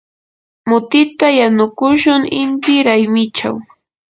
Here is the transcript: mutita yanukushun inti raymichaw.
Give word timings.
mutita 0.69 1.27
yanukushun 1.39 2.21
inti 2.41 2.75
raymichaw. 2.87 3.55